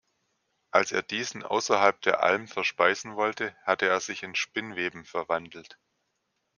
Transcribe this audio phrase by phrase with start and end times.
[0.71, 5.77] Als er diesen außerhalb der Alm verspeisen wollte, hatte er sich in Spinnweben verwandelt.